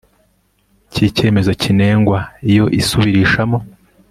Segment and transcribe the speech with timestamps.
[0.91, 2.19] ry icyemezo kinengwa
[2.51, 3.59] Iyo isubirishamo